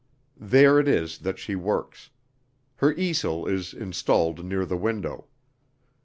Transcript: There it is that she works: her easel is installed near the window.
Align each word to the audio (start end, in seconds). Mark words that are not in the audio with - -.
There 0.39 0.79
it 0.79 0.87
is 0.87 1.19
that 1.19 1.37
she 1.37 1.53
works: 1.55 2.09
her 2.77 2.91
easel 2.93 3.45
is 3.45 3.71
installed 3.71 4.43
near 4.43 4.65
the 4.65 4.75
window. 4.75 5.25